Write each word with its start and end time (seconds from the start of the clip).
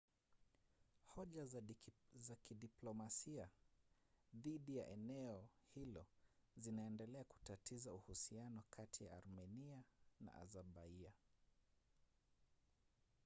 hoja 1.05 1.45
za 2.15 2.35
kidiplomasia 2.43 3.49
dhidi 4.33 4.75
ya 4.77 4.87
eneo 4.89 5.47
hilo 5.75 6.07
zinaendelea 6.57 7.23
kutatiza 7.23 7.91
uhusiano 7.93 8.63
kati 8.69 9.03
ya 9.05 9.17
armenia 9.17 9.83
na 10.19 10.35
azerbaian 10.35 11.13